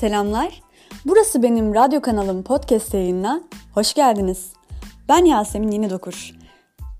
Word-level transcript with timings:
Selamlar. 0.00 0.62
Burası 1.04 1.42
benim 1.42 1.74
radyo 1.74 2.00
kanalım 2.00 2.42
podcast 2.42 2.94
yayınına. 2.94 3.40
Hoş 3.74 3.94
geldiniz. 3.94 4.52
Ben 5.08 5.24
Yasemin 5.24 5.70
Yeni 5.70 5.90
Dokur. 5.90 6.34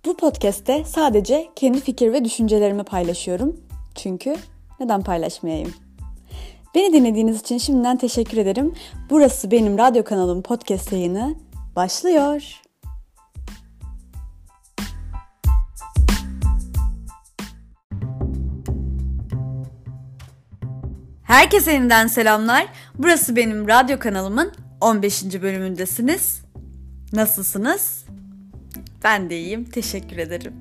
Bu 0.04 0.16
podcast'te 0.16 0.84
sadece 0.84 1.48
kendi 1.56 1.80
fikir 1.80 2.12
ve 2.12 2.24
düşüncelerimi 2.24 2.84
paylaşıyorum. 2.84 3.56
Çünkü 3.94 4.36
neden 4.80 5.02
paylaşmayayım? 5.02 5.74
Beni 6.74 6.92
dinlediğiniz 6.92 7.40
için 7.40 7.58
şimdiden 7.58 7.96
teşekkür 7.96 8.38
ederim. 8.38 8.74
Burası 9.10 9.50
benim 9.50 9.78
radyo 9.78 10.04
kanalım 10.04 10.42
podcast 10.42 10.92
yayını 10.92 11.34
başlıyor. 11.76 12.62
Herkese 21.28 21.72
yeniden 21.72 22.06
selamlar. 22.06 22.66
Burası 22.98 23.36
benim 23.36 23.68
radyo 23.68 23.98
kanalımın 23.98 24.52
15. 24.80 25.24
bölümündesiniz. 25.42 26.42
Nasılsınız? 27.12 28.04
Ben 29.04 29.30
de 29.30 29.38
iyiyim. 29.40 29.64
Teşekkür 29.64 30.16
ederim. 30.16 30.52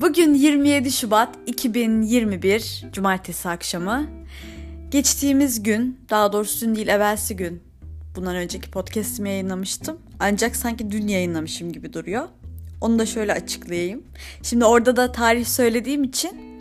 Bugün 0.00 0.34
27 0.34 0.92
Şubat 0.92 1.38
2021 1.46 2.84
Cumartesi 2.92 3.48
akşamı. 3.48 4.06
Geçtiğimiz 4.90 5.62
gün, 5.62 6.00
daha 6.10 6.32
doğrusu 6.32 6.66
dün 6.66 6.74
değil 6.74 6.88
evvelsi 6.88 7.36
gün 7.36 7.62
bundan 8.16 8.36
önceki 8.36 8.70
podcast'imi 8.70 9.28
yayınlamıştım. 9.28 9.98
Ancak 10.20 10.56
sanki 10.56 10.90
dün 10.90 11.08
yayınlamışım 11.08 11.72
gibi 11.72 11.92
duruyor. 11.92 12.28
Onu 12.80 12.98
da 12.98 13.06
şöyle 13.06 13.32
açıklayayım. 13.32 14.02
Şimdi 14.42 14.64
orada 14.64 14.96
da 14.96 15.12
tarih 15.12 15.44
söylediğim 15.44 16.04
için 16.04 16.55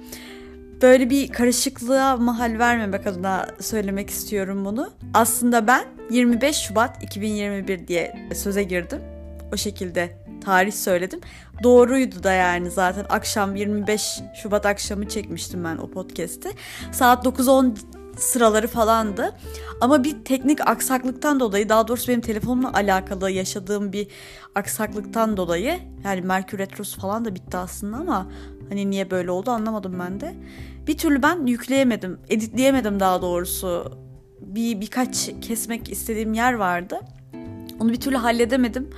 böyle 0.85 1.09
bir 1.09 1.27
karışıklığa 1.31 2.17
mahal 2.17 2.59
vermemek 2.59 3.07
adına 3.07 3.47
söylemek 3.59 4.09
istiyorum 4.09 4.65
bunu. 4.65 4.89
Aslında 5.13 5.67
ben 5.67 5.85
25 6.09 6.55
Şubat 6.55 7.03
2021 7.03 7.87
diye 7.87 8.29
söze 8.35 8.63
girdim. 8.63 9.01
O 9.53 9.57
şekilde 9.57 10.17
tarih 10.43 10.71
söyledim. 10.71 11.19
Doğruydu 11.63 12.23
da 12.23 12.31
yani 12.31 12.71
zaten 12.71 13.05
akşam 13.09 13.55
25 13.55 14.19
Şubat 14.43 14.65
akşamı 14.65 15.09
çekmiştim 15.09 15.63
ben 15.63 15.77
o 15.77 15.91
podcast'i. 15.91 16.49
Saat 16.91 17.25
9-10 17.25 17.75
sıraları 18.17 18.67
falandı. 18.67 19.35
Ama 19.81 20.03
bir 20.03 20.25
teknik 20.25 20.67
aksaklıktan 20.67 21.39
dolayı 21.39 21.69
daha 21.69 21.87
doğrusu 21.87 22.07
benim 22.07 22.21
telefonumla 22.21 22.73
alakalı 22.73 23.31
yaşadığım 23.31 23.93
bir 23.93 24.07
aksaklıktan 24.55 25.37
dolayı 25.37 25.79
yani 26.03 26.21
Merkür 26.21 26.57
Retrosu 26.57 27.01
falan 27.01 27.25
da 27.25 27.35
bitti 27.35 27.57
aslında 27.57 27.97
ama 27.97 28.27
hani 28.69 28.89
niye 28.89 29.11
böyle 29.11 29.31
oldu 29.31 29.51
anlamadım 29.51 29.99
ben 29.99 30.19
de. 30.19 30.35
Bir 30.87 30.97
türlü 30.97 31.23
ben 31.23 31.45
yükleyemedim, 31.45 32.19
editleyemedim 32.29 32.99
daha 32.99 33.21
doğrusu. 33.21 33.91
Bir 34.41 34.81
birkaç 34.81 35.29
kesmek 35.41 35.89
istediğim 35.89 36.33
yer 36.33 36.53
vardı. 36.53 36.99
Onu 37.79 37.89
bir 37.89 37.99
türlü 37.99 38.15
halledemedim. 38.15 38.89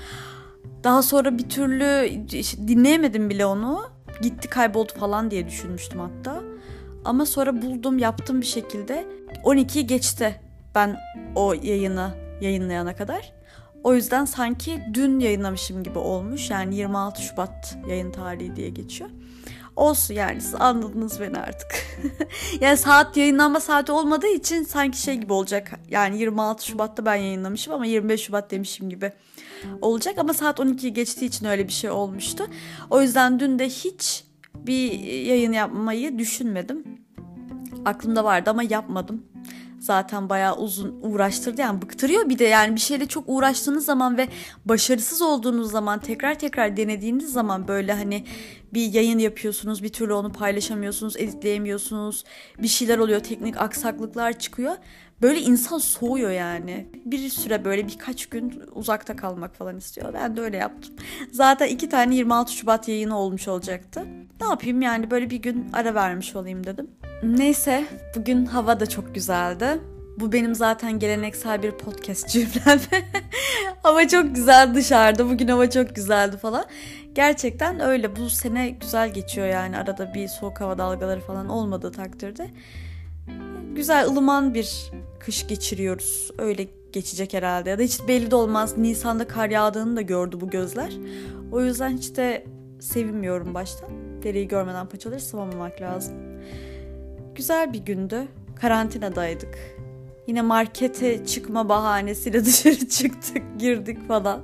Daha 0.83 1.01
sonra 1.01 1.37
bir 1.37 1.49
türlü 1.49 2.09
dinleyemedim 2.67 3.29
bile 3.29 3.45
onu. 3.45 3.81
Gitti 4.21 4.49
kayboldu 4.49 4.91
falan 4.99 5.31
diye 5.31 5.47
düşünmüştüm 5.47 5.99
hatta. 5.99 6.43
Ama 7.05 7.25
sonra 7.25 7.61
buldum 7.61 7.99
yaptım 7.99 8.41
bir 8.41 8.45
şekilde. 8.45 9.05
12 9.43 9.87
geçti 9.87 10.41
ben 10.75 10.97
o 11.35 11.53
yayını 11.53 12.11
yayınlayana 12.41 12.95
kadar. 12.95 13.33
O 13.83 13.93
yüzden 13.93 14.25
sanki 14.25 14.83
dün 14.93 15.19
yayınlamışım 15.19 15.83
gibi 15.83 15.99
olmuş. 15.99 16.49
Yani 16.49 16.75
26 16.75 17.21
Şubat 17.21 17.77
yayın 17.89 18.11
tarihi 18.11 18.55
diye 18.55 18.69
geçiyor. 18.69 19.09
Olsun 19.77 20.13
yani 20.13 20.41
siz 20.41 20.55
anladınız 20.55 21.19
beni 21.19 21.37
artık. 21.37 21.71
yani 22.61 22.77
saat 22.77 23.17
yayınlanma 23.17 23.59
saati 23.59 23.91
olmadığı 23.91 24.27
için 24.27 24.63
sanki 24.63 25.01
şey 25.01 25.15
gibi 25.15 25.33
olacak. 25.33 25.71
Yani 25.89 26.19
26 26.19 26.65
Şubat'ta 26.65 27.05
ben 27.05 27.15
yayınlamışım 27.15 27.73
ama 27.73 27.85
25 27.85 28.21
Şubat 28.21 28.51
demişim 28.51 28.89
gibi 28.89 29.11
olacak. 29.81 30.17
Ama 30.17 30.33
saat 30.33 30.59
12'yi 30.59 30.93
geçtiği 30.93 31.25
için 31.25 31.45
öyle 31.45 31.67
bir 31.67 31.73
şey 31.73 31.89
olmuştu. 31.89 32.47
O 32.89 33.01
yüzden 33.01 33.39
dün 33.39 33.59
de 33.59 33.69
hiç 33.69 34.23
bir 34.55 34.99
yayın 35.01 35.51
yapmayı 35.51 36.19
düşünmedim. 36.19 36.83
Aklımda 37.85 38.23
vardı 38.23 38.49
ama 38.49 38.63
yapmadım. 38.63 39.23
Zaten 39.79 40.29
bayağı 40.29 40.57
uzun 40.57 40.99
uğraştırdı 41.01 41.61
yani 41.61 41.81
bıktırıyor 41.81 42.29
bir 42.29 42.39
de 42.39 42.43
yani 42.43 42.75
bir 42.75 42.79
şeyle 42.79 43.05
çok 43.05 43.23
uğraştığınız 43.27 43.85
zaman 43.85 44.17
ve 44.17 44.27
başarısız 44.65 45.21
olduğunuz 45.21 45.71
zaman 45.71 45.99
tekrar 45.99 46.39
tekrar 46.39 46.77
denediğiniz 46.77 47.33
zaman 47.33 47.67
böyle 47.67 47.93
hani 47.93 48.23
bir 48.73 48.93
yayın 48.93 49.19
yapıyorsunuz 49.19 49.83
bir 49.83 49.89
türlü 49.89 50.13
onu 50.13 50.31
paylaşamıyorsunuz 50.31 51.17
editleyemiyorsunuz 51.17 52.23
bir 52.61 52.67
şeyler 52.67 52.97
oluyor 52.97 53.19
teknik 53.19 53.61
aksaklıklar 53.61 54.39
çıkıyor 54.39 54.75
böyle 55.21 55.41
insan 55.41 55.77
soğuyor 55.77 56.31
yani. 56.31 56.87
Bir 57.05 57.29
süre 57.29 57.65
böyle 57.65 57.87
birkaç 57.87 58.25
gün 58.25 58.63
uzakta 58.75 59.15
kalmak 59.15 59.55
falan 59.55 59.77
istiyor. 59.77 60.13
Ben 60.13 60.37
de 60.37 60.41
öyle 60.41 60.57
yaptım. 60.57 60.95
Zaten 61.31 61.67
iki 61.67 61.89
tane 61.89 62.15
26 62.15 62.51
Şubat 62.51 62.87
yayını 62.87 63.17
olmuş 63.17 63.47
olacaktı. 63.47 64.05
Ne 64.41 64.47
yapayım 64.47 64.81
yani 64.81 65.11
böyle 65.11 65.29
bir 65.29 65.37
gün 65.37 65.69
ara 65.73 65.95
vermiş 65.95 66.35
olayım 66.35 66.63
dedim. 66.63 66.87
Neyse 67.23 67.85
bugün 68.15 68.45
hava 68.45 68.79
da 68.79 68.85
çok 68.85 69.15
güzeldi. 69.15 69.79
Bu 70.19 70.31
benim 70.31 70.55
zaten 70.55 70.99
geleneksel 70.99 71.63
bir 71.63 71.71
podcast 71.71 72.29
cümlem. 72.29 72.79
hava 73.83 74.07
çok 74.07 74.35
güzel 74.35 74.75
dışarıda. 74.75 75.29
Bugün 75.29 75.47
hava 75.47 75.69
çok 75.69 75.95
güzeldi 75.95 76.37
falan. 76.37 76.65
Gerçekten 77.15 77.79
öyle. 77.79 78.15
Bu 78.15 78.29
sene 78.29 78.69
güzel 78.69 79.13
geçiyor 79.13 79.47
yani. 79.47 79.77
Arada 79.77 80.13
bir 80.13 80.27
soğuk 80.27 80.61
hava 80.61 80.77
dalgaları 80.77 81.19
falan 81.19 81.49
olmadığı 81.49 81.91
takdirde. 81.91 82.49
Güzel 83.75 84.07
ılıman 84.07 84.53
bir 84.53 84.91
kış 85.19 85.47
geçiriyoruz. 85.47 86.31
Öyle 86.37 86.67
geçecek 86.93 87.33
herhalde. 87.33 87.69
Ya 87.69 87.79
da 87.79 87.83
hiç 87.83 87.99
belli 88.07 88.31
de 88.31 88.35
olmaz. 88.35 88.77
Nisan'da 88.77 89.27
kar 89.27 89.49
yağdığını 89.49 89.95
da 89.95 90.01
gördü 90.01 90.41
bu 90.41 90.49
gözler. 90.49 90.93
O 91.51 91.61
yüzden 91.61 91.97
hiç 91.97 92.15
de 92.15 92.45
sevinmiyorum 92.79 93.53
baştan. 93.53 93.89
Dereyi 94.23 94.47
görmeden 94.47 94.87
paçaları 94.87 95.19
sıvamamak 95.19 95.81
lazım. 95.81 96.13
Güzel 97.37 97.73
bir 97.73 97.79
gündü. 97.79 98.27
Karantinadaydık. 98.55 99.57
Yine 100.27 100.41
markete 100.41 101.25
çıkma 101.25 101.69
bahanesiyle 101.69 102.45
dışarı 102.45 102.89
çıktık, 102.89 103.43
girdik 103.59 104.07
falan. 104.07 104.41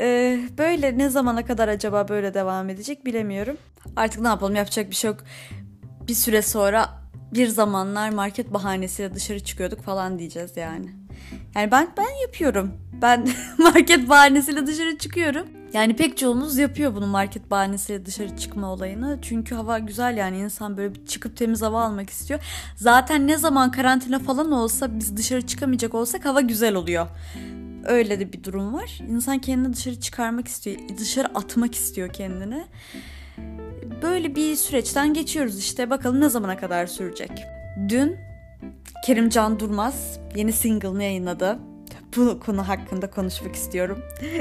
Ee, 0.00 0.40
böyle 0.58 0.98
ne 0.98 1.08
zamana 1.08 1.46
kadar 1.46 1.68
acaba 1.68 2.08
böyle 2.08 2.34
devam 2.34 2.68
edecek 2.68 3.04
bilemiyorum. 3.04 3.56
Artık 3.96 4.20
ne 4.20 4.28
yapalım 4.28 4.54
yapacak 4.54 4.90
bir 4.90 4.94
şey 4.94 5.10
yok. 5.10 5.20
Bir 6.08 6.14
süre 6.14 6.42
sonra 6.42 6.88
bir 7.34 7.48
zamanlar 7.48 8.10
market 8.10 8.52
bahanesiyle 8.54 9.14
dışarı 9.14 9.40
çıkıyorduk 9.40 9.82
falan 9.82 10.18
diyeceğiz 10.18 10.56
yani. 10.56 11.05
Yani 11.54 11.70
ben 11.70 11.88
ben 11.96 12.22
yapıyorum. 12.22 12.72
Ben 13.02 13.28
market 13.58 14.08
bahanesiyle 14.08 14.66
dışarı 14.66 14.98
çıkıyorum. 14.98 15.46
Yani 15.72 15.96
pek 15.96 16.16
çoğumuz 16.16 16.58
yapıyor 16.58 16.94
bunu 16.94 17.06
market 17.06 17.50
bahanesiyle 17.50 18.06
dışarı 18.06 18.36
çıkma 18.36 18.72
olayını. 18.72 19.18
Çünkü 19.22 19.54
hava 19.54 19.78
güzel 19.78 20.16
yani 20.16 20.38
insan 20.38 20.76
böyle 20.76 20.94
bir 20.94 21.06
çıkıp 21.06 21.36
temiz 21.36 21.62
hava 21.62 21.84
almak 21.84 22.10
istiyor. 22.10 22.40
Zaten 22.76 23.26
ne 23.26 23.36
zaman 23.36 23.70
karantina 23.70 24.18
falan 24.18 24.52
olsa 24.52 24.98
biz 24.98 25.16
dışarı 25.16 25.46
çıkamayacak 25.46 25.94
olsak 25.94 26.24
hava 26.24 26.40
güzel 26.40 26.74
oluyor. 26.74 27.06
Öyle 27.86 28.20
de 28.20 28.32
bir 28.32 28.44
durum 28.44 28.74
var. 28.74 29.00
İnsan 29.08 29.38
kendini 29.38 29.72
dışarı 29.72 30.00
çıkarmak 30.00 30.48
istiyor. 30.48 30.76
Dışarı 30.98 31.28
atmak 31.28 31.74
istiyor 31.74 32.12
kendini. 32.12 32.64
Böyle 34.02 34.34
bir 34.34 34.56
süreçten 34.56 35.14
geçiyoruz 35.14 35.58
işte. 35.58 35.90
Bakalım 35.90 36.20
ne 36.20 36.28
zamana 36.28 36.56
kadar 36.56 36.86
sürecek. 36.86 37.30
Dün 37.88 38.16
Kerimcan 39.06 39.60
Durmaz 39.60 40.20
yeni 40.34 40.52
single'ını 40.52 41.02
yayınladı. 41.02 41.58
Bu 42.16 42.40
konu 42.40 42.68
hakkında 42.68 43.10
konuşmak 43.10 43.54
istiyorum. 43.54 43.98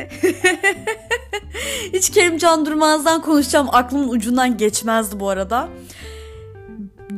Hiç 1.93 2.09
Kerimcan 2.09 2.65
Durmaz'dan 2.65 3.21
konuşacağım 3.21 3.67
aklımın 3.71 4.09
ucundan 4.09 4.57
geçmezdi 4.57 5.19
bu 5.19 5.29
arada. 5.29 5.69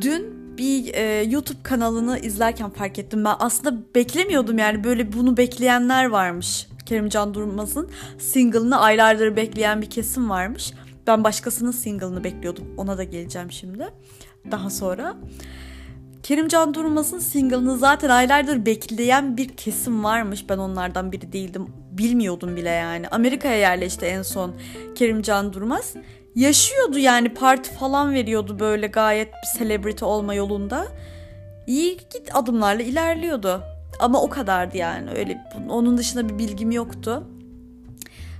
Dün 0.00 0.38
bir 0.58 0.94
e, 0.94 1.22
YouTube 1.22 1.58
kanalını 1.62 2.18
izlerken 2.18 2.70
fark 2.70 2.98
ettim. 2.98 3.24
Ben 3.24 3.34
aslında 3.38 3.94
beklemiyordum 3.94 4.58
yani 4.58 4.84
böyle 4.84 5.12
bunu 5.12 5.36
bekleyenler 5.36 6.04
varmış. 6.04 6.68
Kerimcan 6.86 7.34
Durmaz'ın 7.34 7.90
single'ını 8.18 8.80
aylardır 8.80 9.36
bekleyen 9.36 9.82
bir 9.82 9.90
kesim 9.90 10.30
varmış. 10.30 10.72
Ben 11.06 11.24
başkasının 11.24 11.70
single'ını 11.70 12.24
bekliyordum. 12.24 12.64
Ona 12.76 12.98
da 12.98 13.04
geleceğim 13.04 13.52
şimdi. 13.52 13.88
Daha 14.50 14.70
sonra. 14.70 15.16
Kerimcan 16.22 16.74
Durmaz'ın 16.74 17.18
single'ını 17.18 17.78
zaten 17.78 18.08
aylardır 18.08 18.66
bekleyen 18.66 19.36
bir 19.36 19.48
kesim 19.48 20.04
varmış. 20.04 20.48
Ben 20.48 20.58
onlardan 20.58 21.12
biri 21.12 21.32
değildim. 21.32 21.66
Bilmiyordum 21.90 22.56
bile 22.56 22.68
yani. 22.68 23.08
Amerika'ya 23.08 23.56
yerleşti 23.56 24.06
en 24.06 24.22
son 24.22 24.54
Kerimcan 24.94 25.52
Durmaz. 25.52 25.94
Yaşıyordu 26.34 26.98
yani 26.98 27.34
parti 27.34 27.74
falan 27.74 28.14
veriyordu 28.14 28.58
böyle 28.58 28.86
gayet 28.86 29.28
bir 29.28 29.58
celebrity 29.58 30.04
olma 30.04 30.34
yolunda. 30.34 30.86
İyi 31.66 31.96
git 31.96 32.36
adımlarla 32.36 32.82
ilerliyordu. 32.82 33.62
Ama 33.98 34.22
o 34.22 34.28
kadardı 34.28 34.76
yani 34.76 35.10
öyle 35.10 35.44
onun 35.68 35.98
dışında 35.98 36.28
bir 36.28 36.38
bilgim 36.38 36.70
yoktu. 36.70 37.24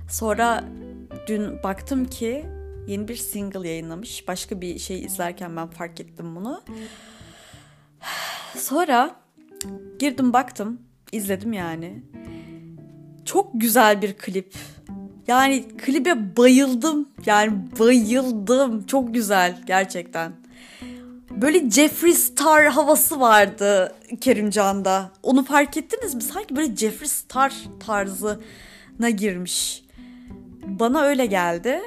Sonra 0.09 0.63
dün 1.27 1.63
baktım 1.63 2.05
ki 2.05 2.45
yeni 2.87 3.07
bir 3.07 3.15
single 3.15 3.67
yayınlamış. 3.69 4.27
Başka 4.27 4.61
bir 4.61 4.79
şey 4.79 5.01
izlerken 5.01 5.57
ben 5.57 5.67
fark 5.67 5.99
ettim 6.01 6.35
bunu. 6.35 6.61
Sonra 8.57 9.19
Girdim 9.99 10.33
baktım, 10.33 10.81
izledim 11.11 11.53
yani. 11.53 12.03
Çok 13.25 13.49
güzel 13.53 14.01
bir 14.01 14.13
klip. 14.13 14.53
Yani 15.27 15.67
klibe 15.77 16.37
bayıldım. 16.37 17.09
Yani 17.25 17.51
bayıldım. 17.79 18.85
Çok 18.85 19.13
güzel 19.13 19.61
gerçekten. 19.65 20.31
Böyle 21.31 21.69
Jeffree 21.69 22.13
Star 22.13 22.65
havası 22.65 23.19
vardı 23.19 23.95
Kerimcan'da. 24.21 25.11
Onu 25.23 25.45
fark 25.45 25.77
ettiniz 25.77 26.15
mi? 26.15 26.21
Sanki 26.21 26.55
böyle 26.55 26.75
Jeffree 26.75 27.07
Star 27.07 27.53
tarzına 27.79 29.09
girmiş. 29.17 29.83
Bana 30.65 31.01
öyle 31.01 31.25
geldi. 31.25 31.81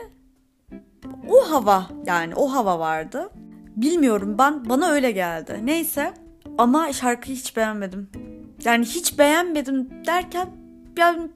O 1.29 1.51
hava 1.51 1.89
yani 2.07 2.35
o 2.35 2.53
hava 2.53 2.79
vardı. 2.79 3.31
Bilmiyorum 3.77 4.39
ben 4.39 4.69
bana 4.69 4.89
öyle 4.89 5.11
geldi. 5.11 5.61
Neyse 5.65 6.15
ama 6.59 6.93
şarkıyı 6.93 7.37
hiç 7.37 7.57
beğenmedim. 7.57 8.11
Yani 8.65 8.85
hiç 8.85 9.19
beğenmedim 9.19 9.89
derken 10.07 10.49
yani 10.99 11.31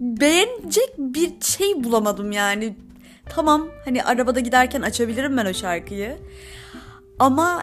beğenecek 0.00 0.98
bir 0.98 1.32
şey 1.40 1.84
bulamadım 1.84 2.32
yani. 2.32 2.76
Tamam 3.28 3.68
hani 3.84 4.04
arabada 4.04 4.40
giderken 4.40 4.82
açabilirim 4.82 5.36
ben 5.36 5.46
o 5.46 5.54
şarkıyı. 5.54 6.18
Ama 7.18 7.62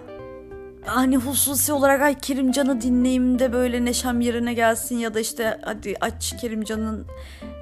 hani 0.86 1.18
hususi 1.18 1.74
olarak 1.74 2.02
ay 2.02 2.16
Kerimcan'ı 2.16 2.82
dinleyeyim 2.82 3.40
de 3.40 3.54
böyle 3.54 3.86
neşem 3.86 4.22
yerine 4.22 4.54
gelsin 4.54 4.98
ya 4.98 5.14
da 5.14 5.20
işte 5.20 5.60
hadi 5.62 5.96
aç 6.02 6.36
Kerimcan'ın 6.42 7.08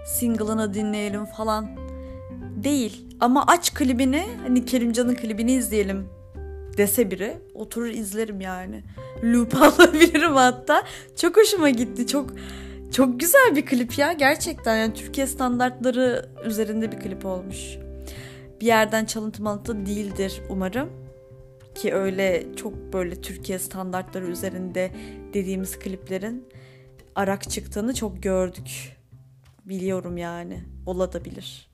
single'ını 0.05 0.73
dinleyelim 0.73 1.25
falan 1.25 1.69
değil. 2.63 3.05
Ama 3.19 3.43
aç 3.47 3.73
klibini 3.73 4.27
hani 4.43 4.65
Kerimcan'ın 4.65 5.15
klibini 5.15 5.53
izleyelim 5.53 6.16
dese 6.77 7.11
biri 7.11 7.37
oturur 7.53 7.87
izlerim 7.87 8.41
yani. 8.41 8.83
Loop 9.23 9.55
alabilirim 9.61 10.33
hatta. 10.33 10.83
Çok 11.15 11.37
hoşuma 11.37 11.69
gitti. 11.69 12.07
Çok 12.07 12.33
çok 12.91 13.19
güzel 13.19 13.55
bir 13.55 13.65
klip 13.65 13.97
ya 13.97 14.13
gerçekten. 14.13 14.77
Yani 14.77 14.93
Türkiye 14.93 15.27
standartları 15.27 16.29
üzerinde 16.45 16.91
bir 16.91 16.99
klip 16.99 17.25
olmuş. 17.25 17.77
Bir 18.61 18.65
yerden 18.65 19.05
çalıntı 19.05 19.43
malıntı 19.43 19.85
değildir 19.85 20.41
umarım. 20.49 20.89
Ki 21.75 21.93
öyle 21.93 22.43
çok 22.55 22.93
böyle 22.93 23.21
Türkiye 23.21 23.59
standartları 23.59 24.27
üzerinde 24.27 24.91
dediğimiz 25.33 25.79
kliplerin 25.79 26.47
arak 27.15 27.49
çıktığını 27.49 27.93
çok 27.93 28.23
gördük. 28.23 28.97
Biliyorum 29.65 30.17
yani. 30.17 30.63
Olabilir. 30.85 31.69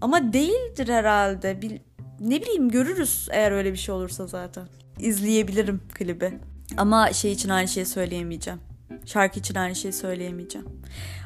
Ama 0.00 0.32
değildir 0.32 0.88
herhalde. 0.88 1.62
Bil 1.62 1.78
ne 2.20 2.42
bileyim 2.42 2.68
görürüz 2.68 3.28
eğer 3.30 3.52
öyle 3.52 3.72
bir 3.72 3.78
şey 3.78 3.94
olursa 3.94 4.26
zaten. 4.26 4.64
İzleyebilirim 4.98 5.80
klibi. 5.94 6.38
Ama 6.76 7.12
şey 7.12 7.32
için 7.32 7.48
aynı 7.48 7.68
şeyi 7.68 7.86
söyleyemeyeceğim. 7.86 8.60
Şarkı 9.06 9.38
için 9.38 9.54
aynı 9.54 9.74
şeyi 9.74 9.92
söyleyemeyeceğim. 9.92 10.68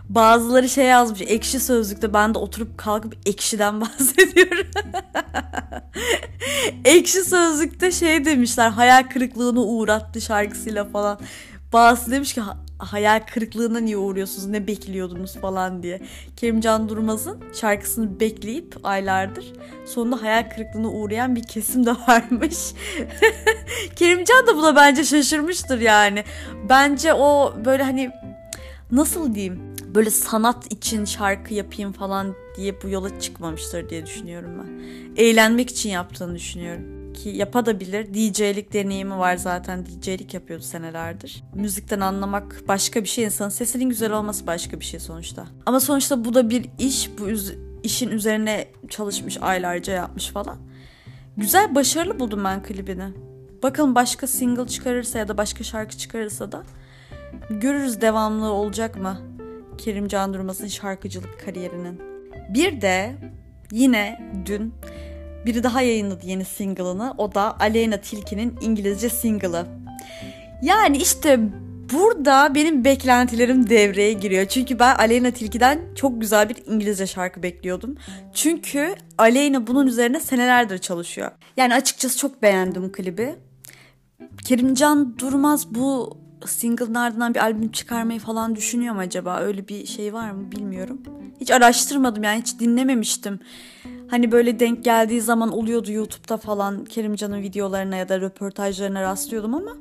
Bazıları 0.08 0.68
şey 0.68 0.86
yazmış 0.86 1.20
ekşi 1.20 1.60
sözlükte 1.60 2.14
ben 2.14 2.34
de 2.34 2.38
oturup 2.38 2.78
kalkıp 2.78 3.16
ekşiden 3.26 3.80
bahsediyorum. 3.80 4.66
ekşi 6.84 7.24
sözlükte 7.24 7.92
şey 7.92 8.24
demişler 8.24 8.70
hayal 8.70 9.02
kırıklığına 9.02 9.60
uğrattı 9.60 10.20
şarkısıyla 10.20 10.84
falan. 10.84 11.20
Bazısı 11.72 12.10
demiş 12.10 12.34
ki 12.34 12.42
hayal 12.78 13.20
kırıklığına 13.20 13.78
niye 13.78 13.96
uğruyorsunuz 13.96 14.46
ne 14.46 14.66
bekliyordunuz 14.66 15.34
falan 15.34 15.82
diye. 15.82 16.00
Kerimcan 16.36 16.88
Durmaz'ın 16.88 17.40
şarkısını 17.52 18.20
bekleyip 18.20 18.76
aylardır 18.84 19.52
sonunda 19.86 20.22
hayal 20.22 20.50
kırıklığına 20.50 20.88
uğrayan 20.88 21.36
bir 21.36 21.42
kesim 21.42 21.86
de 21.86 21.90
varmış. 22.08 22.58
Kerimcan 23.96 24.46
da 24.46 24.56
buna 24.56 24.76
bence 24.76 25.04
şaşırmıştır 25.04 25.80
yani. 25.80 26.24
Bence 26.68 27.14
o 27.14 27.54
böyle 27.64 27.82
hani 27.82 28.10
nasıl 28.92 29.34
diyeyim 29.34 29.74
böyle 29.94 30.10
sanat 30.10 30.72
için 30.72 31.04
şarkı 31.04 31.54
yapayım 31.54 31.92
falan 31.92 32.34
diye 32.56 32.82
bu 32.82 32.88
yola 32.88 33.20
çıkmamıştır 33.20 33.90
diye 33.90 34.06
düşünüyorum 34.06 34.50
ben. 34.58 34.84
Eğlenmek 35.16 35.70
için 35.70 35.90
yaptığını 35.90 36.34
düşünüyorum 36.34 36.93
ki 37.14 37.28
yapabilir. 37.28 38.14
DJ'lik 38.14 38.72
deneyimi 38.72 39.18
var 39.18 39.36
zaten. 39.36 39.86
DJ'lik 39.86 40.34
yapıyordu 40.34 40.62
senelerdir. 40.62 41.44
Müzikten 41.54 42.00
anlamak 42.00 42.62
başka 42.68 43.02
bir 43.02 43.08
şey. 43.08 43.24
insanın 43.24 43.48
sesinin 43.48 43.88
güzel 43.88 44.12
olması 44.12 44.46
başka 44.46 44.80
bir 44.80 44.84
şey 44.84 45.00
sonuçta. 45.00 45.46
Ama 45.66 45.80
sonuçta 45.80 46.24
bu 46.24 46.34
da 46.34 46.50
bir 46.50 46.70
iş. 46.78 47.10
Bu 47.18 47.28
işin 47.82 48.10
üzerine 48.10 48.68
çalışmış 48.88 49.38
aylarca 49.40 49.92
yapmış 49.92 50.28
falan. 50.28 50.58
Güzel 51.36 51.74
başarılı 51.74 52.20
buldum 52.20 52.44
ben 52.44 52.62
klibini. 52.62 53.12
Bakın 53.62 53.94
başka 53.94 54.26
single 54.26 54.66
çıkarırsa 54.66 55.18
ya 55.18 55.28
da 55.28 55.38
başka 55.38 55.64
şarkı 55.64 55.98
çıkarırsa 55.98 56.52
da 56.52 56.62
görürüz 57.50 58.00
devamlı 58.00 58.46
olacak 58.46 58.96
mı? 58.96 59.18
Kerim 59.78 60.08
Can 60.08 60.34
Durmaz'ın 60.34 60.66
şarkıcılık 60.66 61.44
kariyerinin. 61.44 62.00
Bir 62.48 62.80
de 62.80 63.14
yine 63.72 64.32
dün 64.46 64.74
biri 65.46 65.62
daha 65.62 65.82
yayınladı 65.82 66.26
yeni 66.26 66.44
single'ını. 66.44 67.14
O 67.18 67.34
da 67.34 67.56
Aleyna 67.60 67.96
Tilki'nin 67.96 68.58
İngilizce 68.60 69.08
single'ı. 69.08 69.66
Yani 70.62 70.96
işte 70.96 71.40
burada 71.92 72.54
benim 72.54 72.84
beklentilerim 72.84 73.70
devreye 73.70 74.12
giriyor. 74.12 74.46
Çünkü 74.46 74.78
ben 74.78 74.94
Aleyna 74.94 75.30
Tilki'den 75.30 75.80
çok 75.94 76.20
güzel 76.20 76.48
bir 76.48 76.56
İngilizce 76.66 77.06
şarkı 77.06 77.42
bekliyordum. 77.42 77.96
Çünkü 78.34 78.94
Aleyna 79.18 79.66
bunun 79.66 79.86
üzerine 79.86 80.20
senelerdir 80.20 80.78
çalışıyor. 80.78 81.30
Yani 81.56 81.74
açıkçası 81.74 82.18
çok 82.18 82.42
beğendim 82.42 82.92
klibi. 82.92 83.34
Kerimcan 84.44 85.18
Durmaz 85.18 85.74
bu 85.74 86.18
single'ın 86.46 86.94
ardından 86.94 87.34
bir 87.34 87.40
albüm 87.40 87.72
çıkarmayı 87.72 88.20
falan 88.20 88.56
düşünüyor 88.56 88.94
mu 88.94 89.00
acaba? 89.00 89.38
Öyle 89.40 89.68
bir 89.68 89.86
şey 89.86 90.14
var 90.14 90.30
mı 90.30 90.52
bilmiyorum. 90.52 91.02
Hiç 91.40 91.50
araştırmadım 91.50 92.22
yani 92.22 92.40
hiç 92.40 92.60
dinlememiştim. 92.60 93.40
Hani 94.08 94.32
böyle 94.32 94.60
denk 94.60 94.84
geldiği 94.84 95.20
zaman 95.20 95.52
oluyordu 95.52 95.92
YouTube'da 95.92 96.36
falan 96.36 96.84
Kerimcan'ın 96.84 97.42
videolarına 97.42 97.96
ya 97.96 98.08
da 98.08 98.20
röportajlarına 98.20 99.02
rastlıyordum 99.02 99.54
ama 99.54 99.76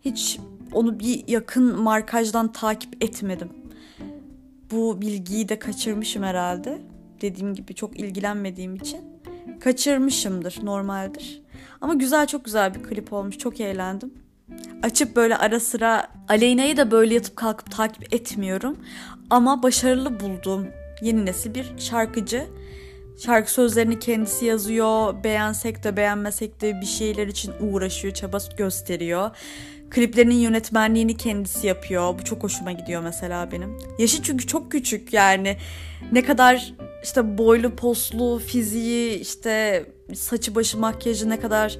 hiç 0.00 0.38
onu 0.72 1.00
bir 1.00 1.28
yakın 1.28 1.80
markajdan 1.80 2.52
takip 2.52 3.04
etmedim. 3.04 3.48
Bu 4.70 5.00
bilgiyi 5.00 5.48
de 5.48 5.58
kaçırmışım 5.58 6.22
herhalde. 6.22 6.78
Dediğim 7.20 7.54
gibi 7.54 7.74
çok 7.74 8.00
ilgilenmediğim 8.00 8.74
için. 8.74 9.00
Kaçırmışımdır 9.60 10.58
normaldir. 10.62 11.42
Ama 11.80 11.94
güzel 11.94 12.26
çok 12.26 12.44
güzel 12.44 12.74
bir 12.74 12.82
klip 12.82 13.12
olmuş. 13.12 13.38
Çok 13.38 13.60
eğlendim. 13.60 14.14
Açıp 14.82 15.16
böyle 15.16 15.36
ara 15.36 15.60
sıra 15.60 16.08
Aleyna'yı 16.28 16.76
da 16.76 16.90
böyle 16.90 17.14
yatıp 17.14 17.36
kalkıp 17.36 17.70
takip 17.70 18.14
etmiyorum. 18.14 18.76
Ama 19.30 19.62
başarılı 19.62 20.20
bulduğum 20.20 20.66
yeni 21.02 21.26
nesil 21.26 21.54
bir 21.54 21.72
şarkıcı. 21.78 22.46
Şarkı 23.18 23.52
sözlerini 23.52 23.98
kendisi 23.98 24.44
yazıyor. 24.44 25.24
Beğensek 25.24 25.84
de 25.84 25.96
beğenmesek 25.96 26.60
de 26.60 26.80
bir 26.80 26.86
şeyler 26.86 27.26
için 27.26 27.52
uğraşıyor, 27.60 28.14
çaba 28.14 28.38
gösteriyor. 28.56 29.30
Kliplerinin 29.90 30.34
yönetmenliğini 30.34 31.16
kendisi 31.16 31.66
yapıyor. 31.66 32.18
Bu 32.18 32.24
çok 32.24 32.42
hoşuma 32.42 32.72
gidiyor 32.72 33.02
mesela 33.02 33.52
benim. 33.52 33.78
Yaşı 33.98 34.22
çünkü 34.22 34.46
çok 34.46 34.72
küçük 34.72 35.12
yani. 35.12 35.56
Ne 36.12 36.24
kadar 36.24 36.74
işte 37.04 37.38
boylu 37.38 37.76
poslu, 37.76 38.38
fiziği, 38.38 39.18
işte 39.18 39.86
saçı 40.14 40.54
başı 40.54 40.78
makyajı 40.78 41.30
ne 41.30 41.40
kadar 41.40 41.78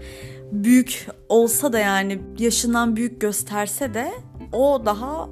büyük 0.52 1.06
olsa 1.28 1.72
da 1.72 1.78
yani 1.78 2.18
yaşından 2.38 2.96
büyük 2.96 3.20
gösterse 3.20 3.94
de 3.94 4.12
o 4.52 4.82
daha 4.86 5.28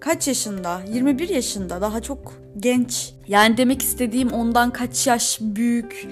kaç 0.00 0.28
yaşında? 0.28 0.80
21 0.92 1.28
yaşında. 1.28 1.80
Daha 1.80 2.02
çok 2.02 2.32
genç. 2.58 3.14
Yani 3.28 3.56
demek 3.56 3.82
istediğim 3.82 4.32
ondan 4.32 4.72
kaç 4.72 5.06
yaş 5.06 5.38
büyük, 5.40 6.08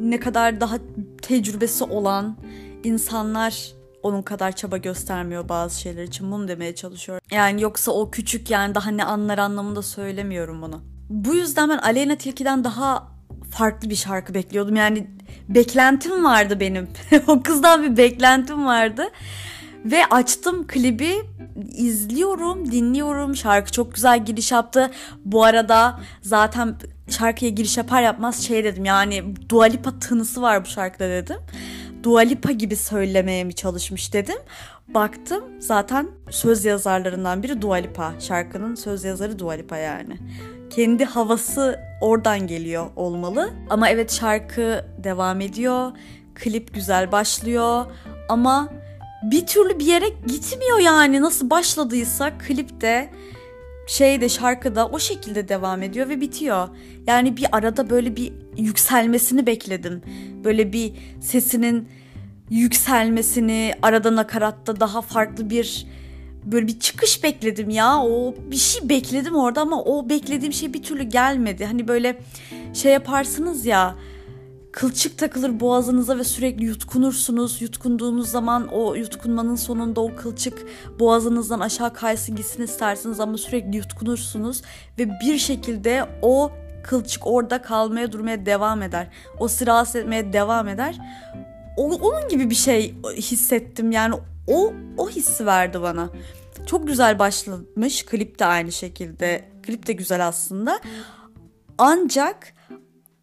ne 0.00 0.20
kadar 0.20 0.60
daha 0.60 0.78
tecrübesi 1.22 1.84
olan 1.84 2.36
insanlar 2.84 3.72
onun 4.02 4.22
kadar 4.22 4.52
çaba 4.52 4.76
göstermiyor 4.76 5.48
bazı 5.48 5.80
şeyler 5.80 6.02
için. 6.02 6.32
Bunu 6.32 6.48
demeye 6.48 6.74
çalışıyorum. 6.74 7.24
Yani 7.30 7.62
yoksa 7.62 7.92
o 7.92 8.10
küçük 8.10 8.50
yani 8.50 8.74
daha 8.74 8.90
ne 8.90 9.04
anlar 9.04 9.38
anlamında 9.38 9.82
söylemiyorum 9.82 10.62
bunu. 10.62 10.82
Bu 11.08 11.34
yüzden 11.34 11.68
ben 11.68 11.78
Aleyna 11.78 12.16
Tilki'den 12.16 12.64
daha 12.64 13.08
farklı 13.50 13.90
bir 13.90 13.96
şarkı 13.96 14.34
bekliyordum. 14.34 14.76
Yani 14.76 15.06
beklentim 15.48 16.24
vardı 16.24 16.60
benim. 16.60 16.88
o 17.26 17.42
kızdan 17.42 17.82
bir 17.82 17.96
beklentim 17.96 18.66
vardı. 18.66 19.02
Ve 19.84 20.06
açtım 20.06 20.66
klibi 20.66 21.14
izliyorum, 21.72 22.72
dinliyorum. 22.72 23.36
Şarkı 23.36 23.72
çok 23.72 23.94
güzel 23.94 24.24
giriş 24.24 24.52
yaptı. 24.52 24.90
Bu 25.24 25.44
arada 25.44 26.00
zaten 26.22 26.76
şarkıya 27.08 27.50
giriş 27.50 27.76
yapar 27.76 28.02
yapmaz 28.02 28.42
şey 28.44 28.64
dedim 28.64 28.84
yani 28.84 29.34
Dua 29.48 29.64
Lipa 29.64 29.98
tınısı 29.98 30.42
var 30.42 30.64
bu 30.64 30.68
şarkıda 30.68 31.08
dedim. 31.08 31.36
Dua 32.02 32.20
Lipa 32.20 32.52
gibi 32.52 32.76
söylemeye 32.76 33.44
mi 33.44 33.54
çalışmış 33.54 34.12
dedim. 34.12 34.38
Baktım 34.88 35.44
zaten 35.58 36.08
söz 36.30 36.64
yazarlarından 36.64 37.42
biri 37.42 37.62
Dua 37.62 37.74
Lipa. 37.74 38.12
Şarkının 38.20 38.74
söz 38.74 39.04
yazarı 39.04 39.38
Dua 39.38 39.52
Lipa 39.52 39.76
yani. 39.76 40.18
Kendi 40.70 41.04
havası 41.04 41.80
oradan 42.00 42.46
geliyor 42.46 42.86
olmalı. 42.96 43.50
Ama 43.70 43.88
evet 43.88 44.12
şarkı 44.12 44.84
devam 45.04 45.40
ediyor. 45.40 45.92
Klip 46.34 46.74
güzel 46.74 47.12
başlıyor 47.12 47.86
ama 48.28 48.68
bir 49.22 49.46
türlü 49.46 49.78
bir 49.78 49.86
yere 49.86 50.08
gitmiyor 50.08 50.78
yani. 50.78 51.22
Nasıl 51.22 51.50
başladıysa 51.50 52.38
klipte 52.38 53.10
şeyde 53.86 54.28
şarkıda 54.28 54.88
o 54.88 54.98
şekilde 54.98 55.48
devam 55.48 55.82
ediyor 55.82 56.08
ve 56.08 56.20
bitiyor. 56.20 56.68
Yani 57.06 57.36
bir 57.36 57.46
arada 57.52 57.90
böyle 57.90 58.16
bir 58.16 58.32
yükselmesini 58.56 59.46
bekledim. 59.46 60.02
Böyle 60.44 60.72
bir 60.72 60.92
sesinin 61.20 61.88
yükselmesini, 62.50 63.74
arada 63.82 64.16
nakaratta 64.16 64.80
daha 64.80 65.00
farklı 65.02 65.50
bir 65.50 65.86
böyle 66.44 66.66
bir 66.66 66.80
çıkış 66.80 67.24
bekledim 67.24 67.70
ya. 67.70 67.98
O 68.02 68.34
bir 68.50 68.56
şey 68.56 68.88
bekledim 68.88 69.34
orada 69.34 69.60
ama 69.60 69.82
o 69.82 70.08
beklediğim 70.08 70.52
şey 70.52 70.74
bir 70.74 70.82
türlü 70.82 71.02
gelmedi. 71.02 71.64
Hani 71.64 71.88
böyle 71.88 72.20
şey 72.74 72.92
yaparsınız 72.92 73.66
ya 73.66 73.94
kılçık 74.72 75.18
takılır 75.18 75.60
boğazınıza 75.60 76.18
ve 76.18 76.24
sürekli 76.24 76.64
yutkunursunuz. 76.64 77.62
Yutkunduğunuz 77.62 78.30
zaman 78.30 78.68
o 78.68 78.94
yutkunmanın 78.94 79.54
sonunda 79.54 80.00
o 80.00 80.16
kılçık 80.16 80.66
boğazınızdan 81.00 81.60
aşağı 81.60 81.94
kaysın 81.94 82.36
gitsin 82.36 82.62
istersiniz 82.62 83.20
ama 83.20 83.38
sürekli 83.38 83.76
yutkunursunuz 83.76 84.62
ve 84.98 85.20
bir 85.20 85.38
şekilde 85.38 86.06
o 86.22 86.52
kılçık 86.82 87.26
orada 87.26 87.62
kalmaya 87.62 88.12
durmaya 88.12 88.46
devam 88.46 88.82
eder. 88.82 89.08
O 89.38 89.48
sirayet 89.48 89.96
etmeye 89.96 90.32
devam 90.32 90.68
eder. 90.68 90.98
O, 91.76 91.94
onun 91.94 92.28
gibi 92.28 92.50
bir 92.50 92.54
şey 92.54 92.94
hissettim 93.16 93.92
yani 93.92 94.14
o 94.46 94.72
o 94.96 95.08
hissi 95.10 95.46
verdi 95.46 95.82
bana. 95.82 96.10
Çok 96.66 96.86
güzel 96.86 97.18
başlamış. 97.18 98.04
Klip 98.06 98.38
de 98.38 98.44
aynı 98.44 98.72
şekilde. 98.72 99.44
Klip 99.62 99.86
de 99.86 99.92
güzel 99.92 100.26
aslında. 100.26 100.80
Ancak 101.78 102.57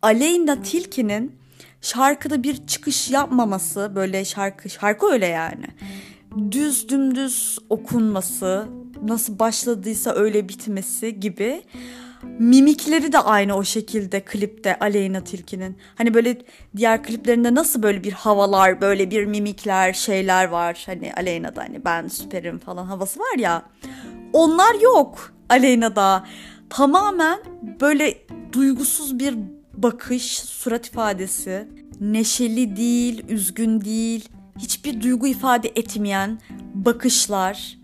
Aleyna 0.05 0.61
Tilki'nin 0.61 1.35
şarkıda 1.81 2.43
bir 2.43 2.67
çıkış 2.67 3.11
yapmaması 3.11 3.91
böyle 3.95 4.25
şarkı 4.25 4.69
şarkı 4.69 5.05
öyle 5.05 5.25
yani. 5.25 5.67
Düz 6.51 6.89
dümdüz 6.89 7.59
okunması, 7.69 8.65
nasıl 9.03 9.39
başladıysa 9.39 10.13
öyle 10.13 10.49
bitmesi 10.49 11.19
gibi 11.19 11.63
mimikleri 12.39 13.11
de 13.11 13.19
aynı 13.19 13.55
o 13.55 13.63
şekilde 13.63 14.25
klipte 14.25 14.79
Aleyna 14.79 15.23
Tilki'nin. 15.23 15.77
Hani 15.95 16.13
böyle 16.13 16.41
diğer 16.77 17.03
kliplerinde 17.03 17.55
nasıl 17.55 17.83
böyle 17.83 18.03
bir 18.03 18.11
havalar, 18.11 18.81
böyle 18.81 19.11
bir 19.11 19.25
mimikler, 19.25 19.93
şeyler 19.93 20.45
var. 20.45 20.83
Hani 20.85 21.13
Aleyna'da 21.13 21.61
hani 21.61 21.85
ben 21.85 22.07
süperim 22.07 22.59
falan 22.59 22.85
havası 22.85 23.19
var 23.19 23.37
ya. 23.37 23.65
Onlar 24.33 24.81
yok 24.81 25.33
Aleyna'da. 25.49 26.25
Tamamen 26.69 27.39
böyle 27.81 28.17
duygusuz 28.53 29.19
bir 29.19 29.35
bakış, 29.77 30.39
surat 30.39 30.87
ifadesi. 30.87 31.67
Neşeli 31.99 32.75
değil, 32.75 33.23
üzgün 33.29 33.81
değil, 33.81 34.29
hiçbir 34.59 35.01
duygu 35.01 35.27
ifade 35.27 35.71
etmeyen 35.75 36.39
bakışlar 36.73 37.77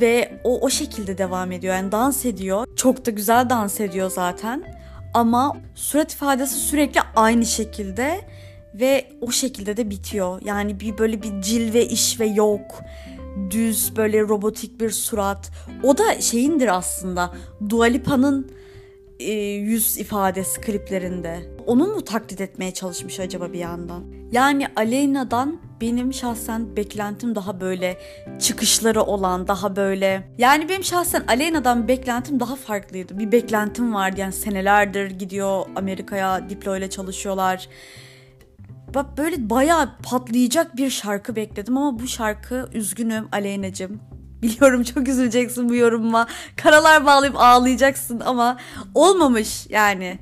ve 0.00 0.40
o 0.44 0.60
o 0.60 0.70
şekilde 0.70 1.18
devam 1.18 1.52
ediyor. 1.52 1.74
Yani 1.74 1.92
dans 1.92 2.24
ediyor. 2.24 2.66
Çok 2.76 3.06
da 3.06 3.10
güzel 3.10 3.50
dans 3.50 3.80
ediyor 3.80 4.10
zaten. 4.10 4.64
Ama 5.14 5.56
surat 5.74 6.12
ifadesi 6.12 6.54
sürekli 6.54 7.00
aynı 7.16 7.46
şekilde 7.46 8.20
ve 8.74 9.10
o 9.20 9.30
şekilde 9.30 9.76
de 9.76 9.90
bitiyor. 9.90 10.40
Yani 10.44 10.80
bir 10.80 10.98
böyle 10.98 11.22
bir 11.22 11.42
cilve 11.42 11.86
iş 11.86 12.20
ve 12.20 12.26
yok. 12.26 12.82
Düz 13.50 13.96
böyle 13.96 14.20
robotik 14.20 14.80
bir 14.80 14.90
surat. 14.90 15.50
O 15.82 15.98
da 15.98 16.20
şeyindir 16.20 16.76
aslında. 16.76 17.32
Dua 17.68 17.84
Lipa'nın 17.84 18.52
e, 19.22 19.54
yüz 19.54 19.98
ifadesi 19.98 20.60
kliplerinde. 20.60 21.40
Onu 21.66 21.86
mu 21.86 22.04
taklit 22.04 22.40
etmeye 22.40 22.74
çalışmış 22.74 23.20
acaba 23.20 23.52
bir 23.52 23.58
yandan? 23.58 24.04
Yani 24.32 24.66
Aleyna'dan 24.76 25.60
benim 25.80 26.12
şahsen 26.12 26.76
beklentim 26.76 27.34
daha 27.34 27.60
böyle 27.60 27.98
çıkışları 28.40 29.02
olan, 29.02 29.48
daha 29.48 29.76
böyle... 29.76 30.28
Yani 30.38 30.68
benim 30.68 30.84
şahsen 30.84 31.24
Aleyna'dan 31.28 31.88
beklentim 31.88 32.40
daha 32.40 32.56
farklıydı. 32.56 33.18
Bir 33.18 33.32
beklentim 33.32 33.94
vardı 33.94 34.20
yani 34.20 34.32
senelerdir 34.32 35.10
gidiyor 35.10 35.66
Amerika'ya 35.76 36.50
Diplo 36.50 36.76
ile 36.76 36.90
çalışıyorlar. 36.90 37.68
Bak 38.94 39.18
böyle 39.18 39.50
bayağı 39.50 39.88
patlayacak 40.02 40.76
bir 40.76 40.90
şarkı 40.90 41.36
bekledim 41.36 41.76
ama 41.76 41.98
bu 41.98 42.06
şarkı 42.06 42.68
üzgünüm 42.72 43.28
Aleyna'cım 43.32 44.00
Biliyorum 44.42 44.82
çok 44.82 45.08
üzüleceksin 45.08 45.68
bu 45.68 45.74
yorumuma. 45.74 46.26
Karalar 46.56 47.06
bağlayıp 47.06 47.34
ağlayacaksın 47.38 48.20
ama 48.20 48.56
olmamış 48.94 49.66
yani. 49.70 50.18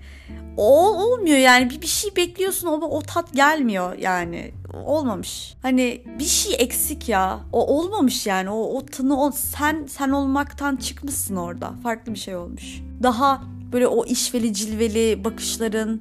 O 0.57 0.95
olmuyor 1.05 1.39
yani 1.39 1.71
bir, 1.71 1.83
bir 1.83 1.87
şey 1.87 2.17
bekliyorsun 2.17 2.67
ama 2.67 2.87
o 2.87 3.03
tat 3.03 3.33
gelmiyor 3.33 3.99
yani 3.99 4.53
olmamış. 4.85 5.55
Hani 5.63 6.03
bir 6.19 6.25
şey 6.25 6.55
eksik 6.59 7.09
ya. 7.09 7.41
O 7.53 7.79
olmamış 7.79 8.27
yani. 8.27 8.51
O 8.51 8.77
o 8.77 8.87
tını 8.87 9.23
o 9.23 9.31
sen 9.33 9.87
sen 9.89 10.11
olmaktan 10.11 10.77
çıkmışsın 10.77 11.37
orada. 11.37 11.73
Farklı 11.83 12.15
bir 12.15 12.19
şey 12.19 12.37
olmuş. 12.37 12.81
Daha 13.03 13.43
böyle 13.73 13.87
o 13.87 14.05
işveli 14.05 14.55
cilveli 14.55 15.25
bakışların 15.25 16.01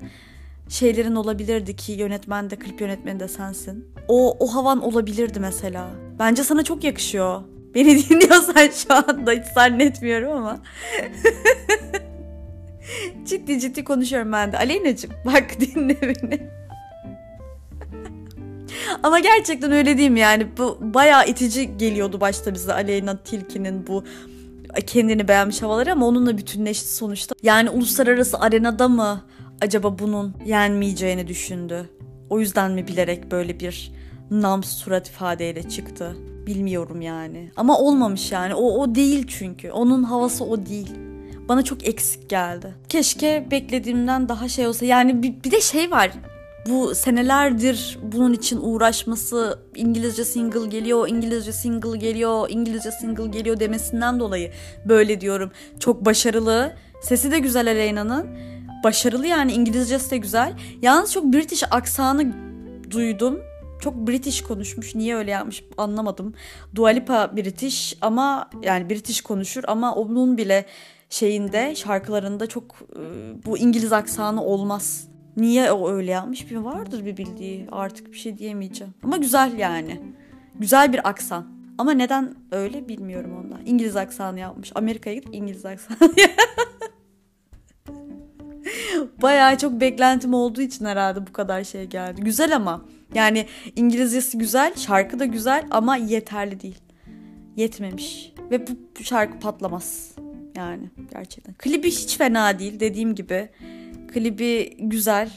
şeylerin 0.70 1.16
olabilirdi 1.16 1.76
ki 1.76 1.92
yönetmen 1.92 2.50
de 2.50 2.56
klip 2.56 2.82
yönetmeni 2.82 3.20
de 3.20 3.28
sensin. 3.28 3.86
O 4.08 4.38
o 4.40 4.56
havan 4.56 4.82
olabilirdi 4.82 5.40
mesela. 5.40 5.90
Bence 6.20 6.44
sana 6.44 6.64
çok 6.64 6.84
yakışıyor. 6.84 7.42
Beni 7.76 8.04
dinliyorsan 8.10 8.70
şu 8.70 8.94
anda 8.94 9.32
hiç 9.32 9.46
zannetmiyorum 9.46 10.32
ama. 10.32 10.60
ciddi 13.26 13.60
ciddi 13.60 13.84
konuşuyorum 13.84 14.32
ben 14.32 14.52
de. 14.52 14.58
Aleyna'cığım 14.58 15.12
bak 15.26 15.46
dinle 15.60 16.02
beni. 16.02 16.50
ama 19.04 19.20
gerçekten 19.20 19.72
öyle 19.72 19.98
değil 19.98 20.12
yani? 20.12 20.48
Bu 20.58 20.78
bayağı 20.82 21.28
itici 21.28 21.78
geliyordu 21.78 22.22
başta 22.22 22.54
bize 22.54 22.74
Aleyna 22.74 23.24
Tilki'nin 23.24 23.88
bu 23.88 24.04
kendini 24.88 25.28
beğenmiş 25.28 25.62
havaları 25.62 25.92
ama 25.92 26.08
onunla 26.08 26.38
bütünleşti 26.38 26.96
sonuçta. 26.96 27.36
Yani 27.44 27.70
uluslararası 27.70 28.40
arenada 28.40 28.88
mı 28.88 29.26
acaba 29.62 30.00
bunun 30.00 30.36
yenmeyeceğini 30.46 31.28
düşündü? 31.28 31.90
O 32.30 32.40
yüzden 32.40 32.72
mi 32.72 32.88
bilerek 32.88 33.32
böyle 33.32 33.60
bir 33.60 33.92
nam 34.32 34.64
surat 34.64 35.08
ifadeyle 35.08 35.70
çıktı? 35.70 36.16
Bilmiyorum 36.48 37.02
yani. 37.02 37.52
Ama 37.56 37.80
olmamış 37.80 38.32
yani. 38.32 38.56
O 38.56 38.80
o 38.80 38.96
değil 38.96 39.26
çünkü. 39.28 39.72
Onun 39.72 40.04
havası 40.04 40.46
o 40.46 40.66
değil. 40.66 40.94
Bana 41.50 41.64
çok 41.64 41.88
eksik 41.88 42.30
geldi. 42.30 42.76
Keşke 42.90 43.48
beklediğimden 43.52 44.30
daha 44.30 44.50
şey 44.50 44.68
olsa. 44.68 44.86
Yani 44.86 45.24
bir, 45.24 45.44
bir 45.44 45.52
de 45.52 45.62
şey 45.62 45.92
var. 45.92 46.12
Bu 46.70 46.96
senelerdir 46.96 48.00
bunun 48.04 48.34
için 48.34 48.60
uğraşması, 48.62 49.60
İngilizce 49.76 50.26
single 50.26 50.68
geliyor, 50.68 51.08
İngilizce 51.08 51.54
single 51.54 51.98
geliyor, 51.98 52.50
İngilizce 52.50 52.92
single 52.92 53.28
geliyor 53.28 53.60
demesinden 53.60 54.20
dolayı 54.20 54.52
böyle 54.86 55.22
diyorum. 55.22 55.52
Çok 55.80 56.06
başarılı. 56.06 56.74
Sesi 57.02 57.32
de 57.32 57.40
güzel 57.40 57.68
Aleyna'nın. 57.68 58.28
Başarılı 58.84 59.28
yani 59.28 59.52
İngilizcesi 59.52 60.12
de 60.12 60.18
güzel. 60.18 60.54
Yalnız 60.82 61.14
çok 61.14 61.24
British 61.24 61.64
aksanı 61.72 62.34
duydum 62.92 63.40
çok 63.80 64.08
British 64.08 64.42
konuşmuş. 64.42 64.96
Niye 64.96 65.16
öyle 65.16 65.32
yapmış 65.32 65.64
anlamadım. 65.78 66.34
Dua 66.76 66.90
Lipa 66.90 67.38
British 67.38 67.98
ama 68.02 68.50
yani 68.62 68.90
British 68.90 69.22
konuşur 69.22 69.64
ama 69.68 69.96
onun 69.96 70.38
bile 70.38 70.66
şeyinde 71.10 71.76
şarkılarında 71.76 72.48
çok 72.48 72.76
e, 72.96 73.02
bu 73.46 73.58
İngiliz 73.58 73.94
aksanı 73.94 74.44
olmaz. 74.44 75.08
Niye 75.38 75.72
o 75.72 75.92
öyle 75.92 76.12
yapmış? 76.12 76.52
Bir 76.52 76.56
vardır 76.56 77.06
bir 77.06 77.18
bildiği. 77.18 77.68
Artık 77.72 78.12
bir 78.12 78.18
şey 78.18 78.38
diyemeyeceğim. 78.38 78.94
Ama 79.04 79.18
güzel 79.18 79.58
yani. 79.58 80.02
Güzel 80.56 80.94
bir 80.94 81.10
aksan. 81.10 81.60
Ama 81.78 81.92
neden 81.92 82.36
öyle 82.52 82.88
bilmiyorum 82.88 83.38
ondan. 83.40 83.66
İngiliz 83.66 83.96
aksanı 83.96 84.40
yapmış. 84.40 84.72
Amerika'ya 84.76 85.16
gidip 85.16 85.36
İngiliz 85.36 85.66
aksanı 85.66 85.98
Bayağı 89.22 89.58
çok 89.58 89.82
beklentim 89.82 90.34
olduğu 90.34 90.62
için 90.62 90.86
herhalde 90.86 91.28
bu 91.28 91.34
kadar 91.34 91.64
şey 91.64 91.86
geldi. 91.86 92.22
Güzel 92.22 92.56
ama. 92.56 92.82
Yani 93.14 93.46
İngilizcesi 93.76 94.38
güzel, 94.38 94.76
şarkı 94.76 95.20
da 95.20 95.26
güzel 95.26 95.68
ama 95.72 95.96
yeterli 95.96 96.62
değil. 96.62 96.80
Yetmemiş. 97.56 98.34
Ve 98.52 98.68
bu, 98.68 98.72
bu 99.00 99.04
şarkı 99.04 99.40
patlamaz. 99.40 100.12
Yani 100.56 100.90
gerçekten. 101.14 101.54
Klibi 101.54 101.92
hiç 101.92 102.18
fena 102.18 102.60
değil 102.60 102.80
dediğim 102.80 103.16
gibi. 103.16 103.50
Klibi 104.14 104.78
güzel. 104.80 105.30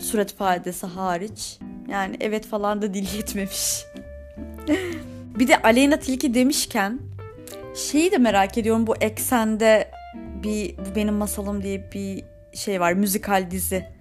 Surat 0.00 0.30
ifadesi 0.32 0.86
hariç. 0.86 1.58
Yani 1.88 2.16
evet 2.20 2.46
falan 2.46 2.82
da 2.82 2.94
dil 2.94 3.06
yetmemiş. 3.16 3.84
bir 5.38 5.48
de 5.48 5.62
Aleyna 5.62 5.96
Tilki 5.96 6.34
demişken 6.34 7.00
şeyi 7.74 8.12
de 8.12 8.18
merak 8.18 8.58
ediyorum 8.58 8.86
bu 8.86 8.96
eksende 8.96 9.90
bir 10.42 10.78
bu 10.78 10.96
benim 10.96 11.14
masalım 11.14 11.62
diye 11.62 11.92
bir 11.92 12.24
şey 12.54 12.80
var 12.80 12.92
müzikal 12.92 13.50
dizi. 13.50 13.97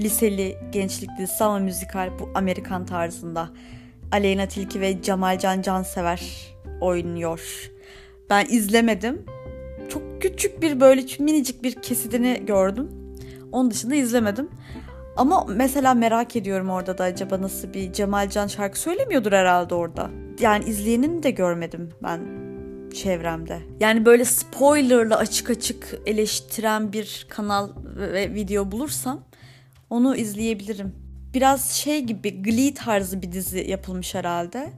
Liseli 0.00 0.58
gençlik 0.72 1.10
dizisi 1.18 1.44
ama 1.44 1.58
müzikal 1.58 2.10
bu 2.18 2.30
Amerikan 2.34 2.86
tarzında. 2.86 3.50
Aleyna 4.12 4.46
Tilki 4.46 4.80
ve 4.80 5.02
Cemal 5.02 5.38
Can 5.38 5.62
Cansever 5.62 6.22
oynuyor. 6.80 7.70
Ben 8.30 8.46
izlemedim. 8.50 9.26
Çok 9.88 10.22
küçük 10.22 10.62
bir 10.62 10.80
böyle 10.80 11.04
minicik 11.18 11.62
bir 11.62 11.74
kesitini 11.82 12.42
gördüm. 12.46 12.90
Onun 13.52 13.70
dışında 13.70 13.94
izlemedim. 13.94 14.48
Ama 15.16 15.44
mesela 15.48 15.94
merak 15.94 16.36
ediyorum 16.36 16.70
orada 16.70 16.98
da 16.98 17.04
acaba 17.04 17.42
nasıl 17.42 17.72
bir 17.72 17.92
Cemal 17.92 18.28
Can 18.28 18.46
şarkı 18.46 18.78
söylemiyordur 18.78 19.32
herhalde 19.32 19.74
orada. 19.74 20.10
yani 20.40 20.64
izleyenini 20.64 21.22
de 21.22 21.30
görmedim 21.30 21.90
ben 22.02 22.20
çevremde. 22.94 23.58
Yani 23.80 24.06
böyle 24.06 24.24
spoilerla 24.24 25.16
açık 25.16 25.50
açık 25.50 25.98
eleştiren 26.06 26.92
bir 26.92 27.26
kanal 27.28 27.68
ve 27.96 28.34
video 28.34 28.72
bulursam 28.72 29.20
onu 29.92 30.16
izleyebilirim. 30.16 30.92
Biraz 31.34 31.70
şey 31.70 32.00
gibi 32.00 32.42
Glee 32.42 32.74
tarzı 32.74 33.22
bir 33.22 33.32
dizi 33.32 33.70
yapılmış 33.70 34.14
herhalde. 34.14 34.72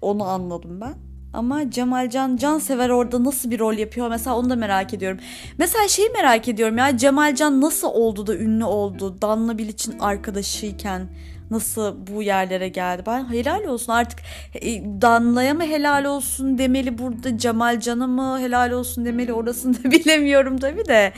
Onu 0.00 0.24
anladım 0.24 0.80
ben. 0.80 0.94
Ama 1.32 1.70
Cemalcan 1.70 2.36
Cansever 2.36 2.88
orada 2.88 3.24
nasıl 3.24 3.50
bir 3.50 3.58
rol 3.58 3.74
yapıyor 3.74 4.08
mesela 4.08 4.36
onu 4.36 4.50
da 4.50 4.56
merak 4.56 4.94
ediyorum. 4.94 5.18
Mesela 5.58 5.88
şeyi 5.88 6.08
merak 6.08 6.48
ediyorum 6.48 6.78
ya 6.78 6.96
Cemalcan 6.96 7.60
nasıl 7.60 7.88
oldu 7.88 8.26
da 8.26 8.36
ünlü 8.36 8.64
oldu? 8.64 9.22
Danla 9.22 9.58
Bilic'in 9.58 9.98
arkadaşıyken 9.98 11.08
nasıl 11.50 12.06
bu 12.06 12.22
yerlere 12.22 12.68
geldi? 12.68 13.02
Ben 13.06 13.32
helal 13.32 13.64
olsun 13.64 13.92
artık 13.92 14.20
e, 14.54 14.84
Danla'ya 15.02 15.54
mı 15.54 15.64
helal 15.64 16.04
olsun 16.04 16.58
demeli 16.58 16.98
burada 16.98 17.38
Cemalcan'a 17.38 18.06
mı 18.06 18.40
helal 18.40 18.70
olsun 18.70 19.04
demeli 19.04 19.32
orasını 19.32 19.84
da 19.84 19.90
bilemiyorum 19.90 20.58
tabii 20.58 20.84
de. 20.84 21.12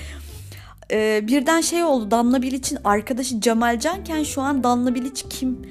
Ee, 0.92 1.20
birden 1.28 1.60
şey 1.60 1.84
oldu 1.84 2.10
Danla 2.10 2.42
Bilic'in 2.42 2.78
arkadaşı 2.84 3.40
Cemalcanken 3.40 4.22
şu 4.22 4.42
an 4.42 4.64
Danla 4.64 4.94
Bilic 4.94 5.28
kim 5.30 5.62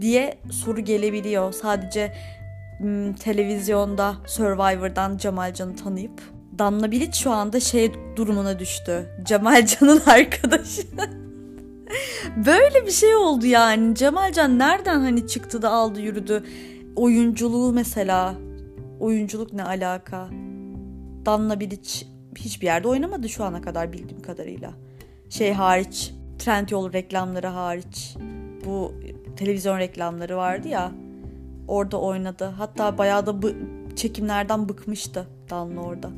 diye 0.00 0.38
soru 0.50 0.80
gelebiliyor. 0.80 1.52
Sadece 1.52 2.12
m, 2.80 3.14
televizyonda 3.14 4.14
Survivor'dan 4.26 5.16
Cemalcan'ı 5.16 5.76
tanıyıp 5.76 6.22
Danla 6.58 6.90
Bilic 6.90 7.18
şu 7.18 7.30
anda 7.30 7.60
şey 7.60 7.92
durumuna 8.16 8.58
düştü. 8.58 9.06
Cemalcan'ın 9.22 10.02
arkadaşı. 10.06 10.82
Böyle 12.36 12.86
bir 12.86 12.90
şey 12.90 13.14
oldu 13.16 13.46
yani. 13.46 13.94
Cemalcan 13.94 14.58
nereden 14.58 15.00
hani 15.00 15.26
çıktı 15.28 15.62
da 15.62 15.70
aldı 15.70 16.00
yürüdü. 16.00 16.44
Oyunculuğu 16.96 17.72
mesela. 17.72 18.34
Oyunculuk 19.00 19.52
ne 19.52 19.64
alaka? 19.64 20.28
Danla 21.26 21.60
Bilic 21.60 22.06
hiçbir 22.36 22.66
yerde 22.66 22.88
oynamadı 22.88 23.28
şu 23.28 23.44
ana 23.44 23.62
kadar 23.62 23.92
bildiğim 23.92 24.22
kadarıyla. 24.22 24.70
Şey 25.30 25.52
hariç, 25.52 26.12
Trendyol 26.38 26.92
reklamları 26.92 27.46
hariç. 27.46 28.16
Bu 28.64 28.94
televizyon 29.36 29.78
reklamları 29.78 30.36
vardı 30.36 30.68
ya. 30.68 30.92
Orada 31.68 32.00
oynadı. 32.00 32.44
Hatta 32.58 32.98
bayağı 32.98 33.26
da 33.26 33.42
bu 33.42 33.50
çekimlerden 33.96 34.68
bıkmıştı 34.68 35.26
Danla 35.50 35.80
orada. 35.80 36.10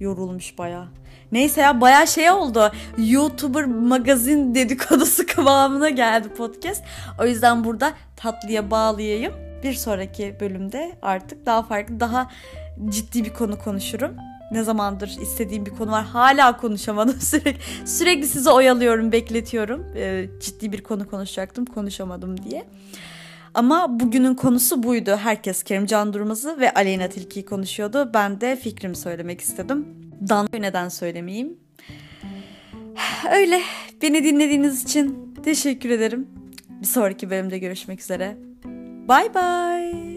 Yorulmuş 0.00 0.58
bayağı. 0.58 0.88
Neyse 1.32 1.60
ya 1.60 1.80
bayağı 1.80 2.06
şey 2.06 2.30
oldu. 2.30 2.72
YouTuber 2.98 3.64
magazin 3.64 4.54
dedikodusu 4.54 5.26
kıvamına 5.34 5.88
geldi 5.88 6.28
podcast. 6.28 6.84
O 7.20 7.26
yüzden 7.26 7.64
burada 7.64 7.92
tatlıya 8.16 8.70
bağlayayım. 8.70 9.32
Bir 9.62 9.72
sonraki 9.72 10.36
bölümde 10.40 10.92
artık 11.02 11.46
daha 11.46 11.62
farklı, 11.62 12.00
daha 12.00 12.30
ciddi 12.88 13.24
bir 13.24 13.34
konu 13.34 13.58
konuşurum. 13.58 14.16
Ne 14.50 14.62
zamandır 14.62 15.16
istediğim 15.22 15.66
bir 15.66 15.70
konu 15.70 15.90
var. 15.90 16.04
Hala 16.04 16.56
konuşamadım. 16.56 17.16
Sürekli, 17.20 17.88
sürekli 17.88 18.26
sizi 18.26 18.50
oyalıyorum, 18.50 19.12
bekletiyorum. 19.12 19.86
Ee, 19.96 20.26
ciddi 20.40 20.72
bir 20.72 20.82
konu 20.82 21.08
konuşacaktım, 21.10 21.64
konuşamadım 21.64 22.44
diye. 22.44 22.64
Ama 23.54 24.00
bugünün 24.00 24.34
konusu 24.34 24.82
buydu. 24.82 25.16
Herkes 25.16 25.62
Kerimcan 25.62 26.12
Durmaz'ı 26.12 26.60
ve 26.60 26.74
Aleyna 26.74 27.08
Tilki'yi 27.08 27.44
konuşuyordu. 27.46 28.10
Ben 28.14 28.40
de 28.40 28.56
fikrimi 28.56 28.96
söylemek 28.96 29.40
istedim. 29.40 29.86
Danlo'yu 30.28 30.62
neden 30.62 30.88
söylemeyeyim? 30.88 31.56
Öyle. 33.32 33.60
Beni 34.02 34.24
dinlediğiniz 34.24 34.84
için 34.84 35.34
teşekkür 35.44 35.90
ederim. 35.90 36.28
Bir 36.68 36.86
sonraki 36.86 37.30
bölümde 37.30 37.58
görüşmek 37.58 38.00
üzere. 38.00 38.36
Bye 39.08 39.34
bye. 39.34 40.09